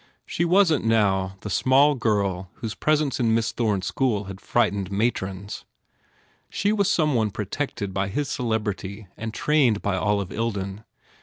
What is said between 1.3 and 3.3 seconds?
the small girl whose presence